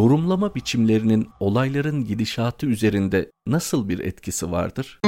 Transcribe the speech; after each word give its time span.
yorumlama 0.00 0.54
biçimlerinin 0.54 1.28
olayların 1.40 2.04
gidişatı 2.04 2.66
üzerinde 2.66 3.30
nasıl 3.46 3.88
bir 3.88 3.98
etkisi 3.98 4.52
vardır? 4.52 5.00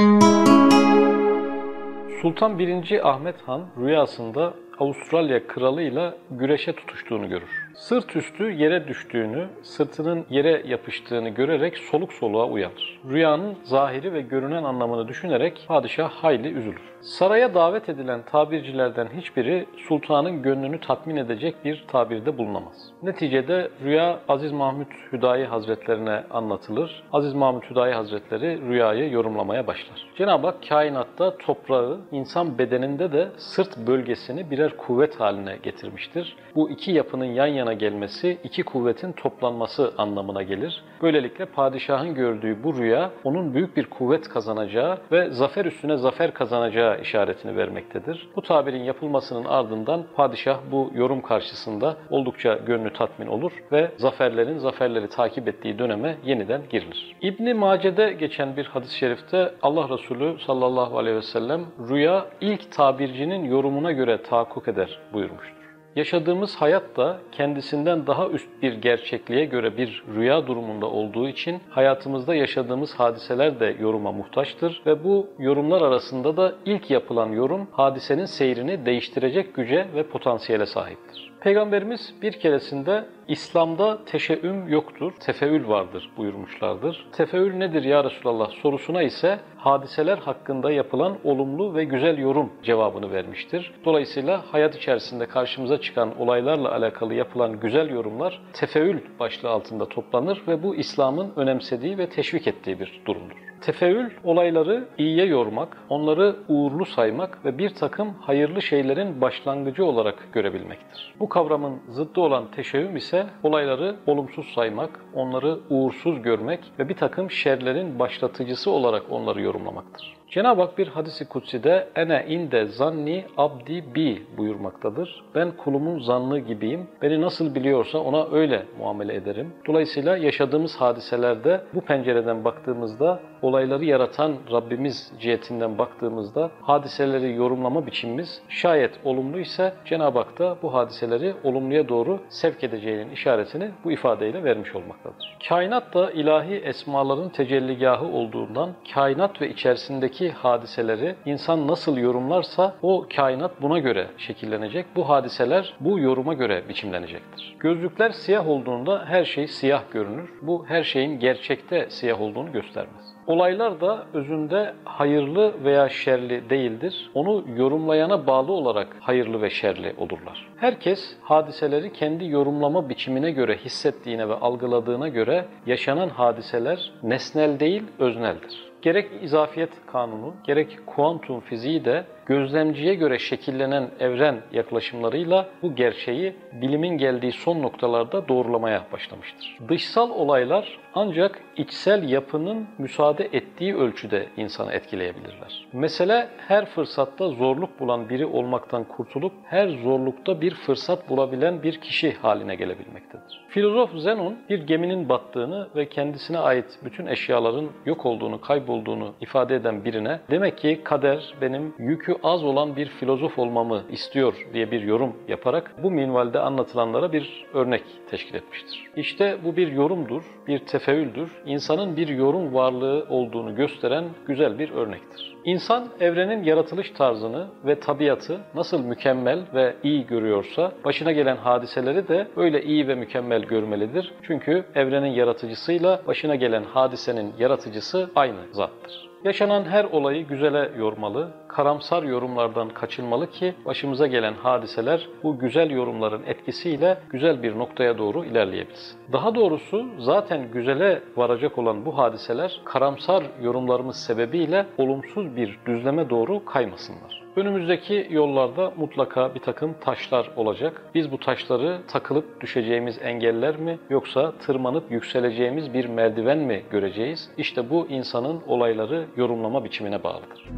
Sultan 2.22 2.58
1. 2.58 3.08
Ahmet 3.08 3.36
Han 3.46 3.66
rüyasında 3.80 4.54
Avustralya 4.78 5.46
kralıyla 5.46 6.18
güreşe 6.30 6.72
tutuştuğunu 6.72 7.28
görür. 7.28 7.50
Sırt 7.74 8.16
üstü 8.16 8.50
yere 8.50 8.88
düştüğünü, 8.88 9.46
sırtının 9.62 10.26
yere 10.30 10.62
yapıştığını 10.66 11.28
görerek 11.28 11.78
soluk 11.78 12.12
soluğa 12.12 12.46
uyanır. 12.46 13.00
Rüyanın 13.10 13.56
zahiri 13.64 14.12
ve 14.12 14.20
görünen 14.20 14.62
anlamını 14.62 15.08
düşünerek 15.08 15.64
padişah 15.68 16.10
hayli 16.10 16.48
üzülür. 16.48 16.92
Saraya 17.02 17.54
davet 17.54 17.88
edilen 17.88 18.22
tabircilerden 18.22 19.08
hiçbiri 19.16 19.66
sultanın 19.88 20.42
gönlünü 20.42 20.80
tatmin 20.80 21.16
edecek 21.16 21.54
bir 21.64 21.84
tabirde 21.88 22.38
bulunamaz. 22.38 22.92
Neticede 23.02 23.70
rüya 23.84 24.20
Aziz 24.28 24.52
Mahmut 24.52 24.88
Hüdayi 25.12 25.46
Hazretlerine 25.46 26.24
anlatılır. 26.30 27.02
Aziz 27.12 27.34
Mahmut 27.34 27.70
Hüdayi 27.70 27.94
Hazretleri 27.94 28.60
rüyayı 28.68 29.10
yorumlamaya 29.10 29.66
başlar. 29.66 30.06
Cenab-ı 30.18 30.46
Hak 30.46 30.68
kainatta 30.68 31.36
toprağı, 31.36 32.00
insan 32.12 32.58
bedeninde 32.58 33.12
de 33.12 33.28
sırt 33.36 33.76
bölgesini 33.86 34.50
birer 34.50 34.76
kuvvet 34.76 35.20
haline 35.20 35.56
getirmiştir. 35.62 36.36
Bu 36.54 36.70
iki 36.70 36.92
yapının 36.92 37.24
yan 37.24 37.46
yana 37.46 37.61
gelmesi, 37.72 38.38
iki 38.44 38.62
kuvvetin 38.62 39.12
toplanması 39.12 39.92
anlamına 39.98 40.42
gelir. 40.42 40.84
Böylelikle 41.02 41.44
padişahın 41.44 42.14
gördüğü 42.14 42.64
bu 42.64 42.76
rüya 42.76 43.10
onun 43.24 43.54
büyük 43.54 43.76
bir 43.76 43.86
kuvvet 43.86 44.28
kazanacağı 44.28 44.98
ve 45.12 45.30
zafer 45.30 45.64
üstüne 45.64 45.96
zafer 45.96 46.34
kazanacağı 46.34 47.00
işaretini 47.00 47.56
vermektedir. 47.56 48.28
Bu 48.36 48.42
tabirin 48.42 48.82
yapılmasının 48.82 49.44
ardından 49.44 50.04
padişah 50.16 50.58
bu 50.70 50.90
yorum 50.94 51.22
karşısında 51.22 51.96
oldukça 52.10 52.54
gönlü 52.54 52.92
tatmin 52.92 53.26
olur 53.26 53.52
ve 53.72 53.90
zaferlerin 53.96 54.58
zaferleri 54.58 55.08
takip 55.08 55.48
ettiği 55.48 55.78
döneme 55.78 56.16
yeniden 56.24 56.62
girilir. 56.70 57.16
İbn 57.22 57.56
Mace'de 57.56 58.12
geçen 58.12 58.56
bir 58.56 58.64
hadis-i 58.64 58.98
şerifte 58.98 59.54
Allah 59.62 59.88
Resulü 59.88 60.38
sallallahu 60.38 60.98
aleyhi 60.98 61.16
ve 61.16 61.22
sellem 61.22 61.60
rüya 61.88 62.26
ilk 62.40 62.72
tabircinin 62.72 63.44
yorumuna 63.44 63.92
göre 63.92 64.22
tahakkuk 64.22 64.68
eder 64.68 64.98
buyurmuştur. 65.12 65.61
Yaşadığımız 65.96 66.56
hayat 66.56 66.96
da 66.96 67.18
kendisinden 67.32 68.06
daha 68.06 68.28
üst 68.28 68.48
bir 68.62 68.72
gerçekliğe 68.72 69.44
göre 69.44 69.76
bir 69.76 70.02
rüya 70.14 70.46
durumunda 70.46 70.86
olduğu 70.86 71.28
için 71.28 71.60
hayatımızda 71.70 72.34
yaşadığımız 72.34 72.94
hadiseler 72.94 73.60
de 73.60 73.76
yoruma 73.80 74.12
muhtaçtır 74.12 74.82
ve 74.86 75.04
bu 75.04 75.30
yorumlar 75.38 75.82
arasında 75.82 76.36
da 76.36 76.54
ilk 76.64 76.90
yapılan 76.90 77.32
yorum 77.32 77.68
hadisenin 77.72 78.24
seyrini 78.24 78.86
değiştirecek 78.86 79.54
güce 79.54 79.86
ve 79.94 80.02
potansiyele 80.02 80.66
sahiptir. 80.66 81.32
Peygamberimiz 81.40 82.14
bir 82.22 82.32
keresinde 82.32 83.04
İslam'da 83.32 84.04
teşeüm 84.04 84.68
yoktur, 84.68 85.12
tefeül 85.20 85.68
vardır 85.68 86.10
buyurmuşlardır. 86.16 87.06
Tefeül 87.12 87.54
nedir 87.54 87.82
ya 87.82 88.04
Resulallah 88.04 88.50
sorusuna 88.50 89.02
ise 89.02 89.38
hadiseler 89.56 90.18
hakkında 90.18 90.72
yapılan 90.72 91.16
olumlu 91.24 91.74
ve 91.74 91.84
güzel 91.84 92.18
yorum 92.18 92.52
cevabını 92.62 93.12
vermiştir. 93.12 93.72
Dolayısıyla 93.84 94.42
hayat 94.52 94.76
içerisinde 94.76 95.26
karşımıza 95.26 95.80
çıkan 95.80 96.20
olaylarla 96.20 96.72
alakalı 96.72 97.14
yapılan 97.14 97.60
güzel 97.60 97.90
yorumlar 97.90 98.40
tefeül 98.52 99.00
başlığı 99.20 99.50
altında 99.50 99.88
toplanır 99.88 100.42
ve 100.48 100.62
bu 100.62 100.76
İslam'ın 100.76 101.32
önemsediği 101.36 101.98
ve 101.98 102.08
teşvik 102.08 102.46
ettiği 102.46 102.80
bir 102.80 103.00
durumdur. 103.06 103.52
Tefeül, 103.62 104.10
olayları 104.24 104.84
iyiye 104.98 105.26
yormak, 105.26 105.76
onları 105.88 106.36
uğurlu 106.48 106.86
saymak 106.86 107.44
ve 107.44 107.58
bir 107.58 107.74
takım 107.74 108.14
hayırlı 108.20 108.62
şeylerin 108.62 109.20
başlangıcı 109.20 109.84
olarak 109.84 110.28
görebilmektir. 110.32 111.14
Bu 111.20 111.28
kavramın 111.28 111.80
zıddı 111.88 112.20
olan 112.20 112.50
teşeüm 112.50 112.96
ise 112.96 113.21
olayları 113.42 113.96
olumsuz 114.06 114.46
saymak, 114.54 114.90
onları 115.14 115.58
uğursuz 115.70 116.22
görmek 116.22 116.60
ve 116.78 116.88
bir 116.88 116.96
takım 116.96 117.30
şerlerin 117.30 117.98
başlatıcısı 117.98 118.70
olarak 118.70 119.02
onları 119.10 119.42
yorumlamaktır. 119.42 120.21
Cenab-ı 120.32 120.62
Hak 120.62 120.78
bir 120.78 120.88
hadisi 120.88 121.28
kutside 121.28 121.88
ene 121.96 122.24
inde 122.28 122.66
zanni 122.66 123.24
abdi 123.36 123.94
bi 123.94 124.22
buyurmaktadır. 124.36 125.24
Ben 125.34 125.50
kulumun 125.50 125.98
zannı 125.98 126.38
gibiyim. 126.38 126.88
Beni 127.02 127.20
nasıl 127.20 127.54
biliyorsa 127.54 127.98
ona 127.98 128.30
öyle 128.32 128.62
muamele 128.78 129.14
ederim. 129.14 129.52
Dolayısıyla 129.66 130.16
yaşadığımız 130.16 130.76
hadiselerde 130.76 131.60
bu 131.74 131.80
pencereden 131.80 132.44
baktığımızda 132.44 133.20
olayları 133.42 133.84
yaratan 133.84 134.34
Rabbimiz 134.52 135.12
cihetinden 135.20 135.78
baktığımızda 135.78 136.50
hadiseleri 136.60 137.34
yorumlama 137.34 137.86
biçimimiz 137.86 138.42
şayet 138.48 138.90
olumlu 139.04 139.38
ise 139.38 139.72
Cenab-ı 139.84 140.18
Hak 140.18 140.38
da 140.38 140.56
bu 140.62 140.74
hadiseleri 140.74 141.34
olumluya 141.44 141.88
doğru 141.88 142.20
sevk 142.28 142.64
edeceğinin 142.64 143.10
işaretini 143.10 143.70
bu 143.84 143.92
ifadeyle 143.92 144.44
vermiş 144.44 144.74
olmaktadır. 144.76 145.36
Kainat 145.48 145.94
da 145.94 146.10
ilahi 146.10 146.54
esmaların 146.54 147.28
tecelligahı 147.28 148.06
olduğundan 148.06 148.70
kainat 148.94 149.40
ve 149.40 149.48
içerisindeki 149.48 150.21
hadiseleri 150.30 151.14
insan 151.26 151.68
nasıl 151.68 151.96
yorumlarsa 151.96 152.74
o 152.82 153.06
kainat 153.16 153.62
buna 153.62 153.78
göre 153.78 154.06
şekillenecek. 154.18 154.86
Bu 154.96 155.08
hadiseler 155.08 155.74
bu 155.80 155.98
yoruma 155.98 156.34
göre 156.34 156.68
biçimlenecektir. 156.68 157.56
Gözlükler 157.58 158.10
siyah 158.10 158.48
olduğunda 158.48 159.04
her 159.06 159.24
şey 159.24 159.48
siyah 159.48 159.82
görünür. 159.92 160.30
Bu 160.42 160.64
her 160.68 160.82
şeyin 160.82 161.20
gerçekte 161.20 161.90
siyah 161.90 162.20
olduğunu 162.20 162.52
göstermez. 162.52 163.12
Olaylar 163.26 163.80
da 163.80 164.06
özünde 164.14 164.74
hayırlı 164.84 165.64
veya 165.64 165.88
şerli 165.88 166.50
değildir. 166.50 167.10
Onu 167.14 167.44
yorumlayana 167.56 168.26
bağlı 168.26 168.52
olarak 168.52 168.96
hayırlı 169.00 169.42
ve 169.42 169.50
şerli 169.50 169.94
olurlar. 169.98 170.48
Herkes 170.56 171.16
hadiseleri 171.22 171.92
kendi 171.92 172.26
yorumlama 172.26 172.88
biçimine 172.88 173.30
göre 173.30 173.56
hissettiğine 173.56 174.28
ve 174.28 174.34
algıladığına 174.34 175.08
göre 175.08 175.46
yaşanan 175.66 176.08
hadiseler 176.08 176.92
nesnel 177.02 177.60
değil, 177.60 177.82
özneldir. 177.98 178.71
Gerek 178.82 179.10
izafiyet 179.22 179.70
kanunu, 179.86 180.34
gerek 180.44 180.78
kuantum 180.86 181.40
fiziği 181.40 181.84
de 181.84 182.04
gözlemciye 182.26 182.94
göre 182.94 183.18
şekillenen 183.18 183.90
evren 184.00 184.40
yaklaşımlarıyla 184.52 185.48
bu 185.62 185.74
gerçeği 185.74 186.36
bilimin 186.52 186.98
geldiği 186.98 187.32
son 187.32 187.62
noktalarda 187.62 188.28
doğrulamaya 188.28 188.84
başlamıştır. 188.92 189.58
Dışsal 189.68 190.10
olaylar 190.10 190.78
ancak 190.94 191.40
içsel 191.56 192.08
yapının 192.08 192.66
müsaade 192.78 193.24
ettiği 193.32 193.76
ölçüde 193.76 194.26
insanı 194.36 194.72
etkileyebilirler. 194.72 195.66
Mesele 195.72 196.28
her 196.48 196.66
fırsatta 196.66 197.28
zorluk 197.28 197.80
bulan 197.80 198.08
biri 198.08 198.26
olmaktan 198.26 198.84
kurtulup 198.84 199.32
her 199.44 199.68
zorlukta 199.68 200.40
bir 200.40 200.54
fırsat 200.54 201.08
bulabilen 201.08 201.62
bir 201.62 201.80
kişi 201.80 202.14
haline 202.14 202.54
gelebilmektedir. 202.54 203.44
Filozof 203.48 203.90
Zenon 203.96 204.36
bir 204.48 204.66
geminin 204.66 205.08
battığını 205.08 205.68
ve 205.76 205.88
kendisine 205.88 206.38
ait 206.38 206.78
bütün 206.84 207.06
eşyaların 207.06 207.68
yok 207.86 208.06
olduğunu, 208.06 208.40
kaybolduğunu 208.40 208.71
ifade 209.20 209.54
eden 209.54 209.84
birine 209.84 210.20
demek 210.30 210.58
ki 210.58 210.80
kader 210.84 211.34
benim 211.40 211.74
yükü 211.78 212.16
az 212.22 212.44
olan 212.44 212.76
bir 212.76 212.86
filozof 212.86 213.38
olmamı 213.38 213.82
istiyor 213.90 214.46
diye 214.54 214.70
bir 214.70 214.82
yorum 214.82 215.16
yaparak 215.28 215.74
bu 215.82 215.90
minvalde 215.90 216.38
anlatılanlara 216.38 217.12
bir 217.12 217.46
örnek 217.54 217.82
teşkil 218.10 218.34
etmiştir. 218.34 218.90
İşte 218.96 219.36
bu 219.44 219.56
bir 219.56 219.72
yorumdur, 219.72 220.22
bir 220.48 220.58
tefeüldür. 220.58 221.30
İnsanın 221.46 221.96
bir 221.96 222.08
yorum 222.08 222.54
varlığı 222.54 223.06
olduğunu 223.08 223.56
gösteren 223.56 224.04
güzel 224.26 224.58
bir 224.58 224.70
örnektir. 224.70 225.32
İnsan 225.44 225.88
evrenin 226.00 226.42
yaratılış 226.42 226.90
tarzını 226.90 227.46
ve 227.64 227.80
tabiatı 227.80 228.40
nasıl 228.54 228.84
mükemmel 228.84 229.40
ve 229.54 229.74
iyi 229.82 230.06
görüyorsa 230.06 230.72
başına 230.84 231.12
gelen 231.12 231.36
hadiseleri 231.36 232.08
de 232.08 232.28
öyle 232.36 232.62
iyi 232.62 232.88
ve 232.88 232.94
mükemmel 232.94 233.42
görmelidir. 233.42 234.12
Çünkü 234.22 234.64
evrenin 234.74 235.10
yaratıcısıyla 235.10 236.02
başına 236.06 236.34
gelen 236.34 236.64
hadisenin 236.64 237.32
yaratıcısı 237.38 238.10
aynı 238.14 238.40
zattır. 238.62 239.12
Yaşanan 239.24 239.64
her 239.64 239.84
olayı 239.84 240.26
güzele 240.26 240.70
yormalı, 240.78 241.30
karamsar 241.48 242.02
yorumlardan 242.02 242.68
kaçınmalı 242.68 243.30
ki 243.30 243.54
başımıza 243.64 244.06
gelen 244.06 244.34
hadiseler 244.34 245.08
bu 245.22 245.38
güzel 245.38 245.70
yorumların 245.70 246.22
etkisiyle 246.26 246.98
güzel 247.10 247.42
bir 247.42 247.58
noktaya 247.58 247.98
doğru 247.98 248.24
ilerleyebilsin. 248.24 248.98
Daha 249.12 249.34
doğrusu 249.34 249.86
zaten 249.98 250.50
güzele 250.50 251.02
varacak 251.16 251.58
olan 251.58 251.86
bu 251.86 251.98
hadiseler 251.98 252.60
karamsar 252.64 253.22
yorumlarımız 253.42 253.96
sebebiyle 253.96 254.66
olumsuz 254.78 255.36
bir 255.36 255.58
düzleme 255.66 256.10
doğru 256.10 256.44
kaymasınlar. 256.44 257.21
Önümüzdeki 257.36 258.08
yollarda 258.10 258.72
mutlaka 258.76 259.34
bir 259.34 259.40
takım 259.40 259.74
taşlar 259.80 260.30
olacak. 260.36 260.82
Biz 260.94 261.12
bu 261.12 261.18
taşları 261.18 261.80
takılıp 261.88 262.40
düşeceğimiz 262.40 262.98
engeller 263.02 263.56
mi 263.56 263.78
yoksa 263.90 264.32
tırmanıp 264.46 264.90
yükseleceğimiz 264.90 265.74
bir 265.74 265.84
merdiven 265.84 266.38
mi 266.38 266.62
göreceğiz? 266.70 267.30
İşte 267.38 267.70
bu 267.70 267.86
insanın 267.86 268.40
olayları 268.46 269.06
yorumlama 269.16 269.64
biçimine 269.64 270.02
bağlıdır. 270.04 270.48